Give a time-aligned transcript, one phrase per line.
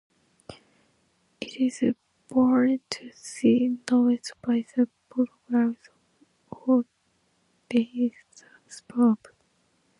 [1.39, 1.83] It is
[2.27, 3.11] bordered to
[3.43, 5.75] the northwest by the borough
[6.57, 6.85] of
[7.71, 9.17] Hollidaysburg.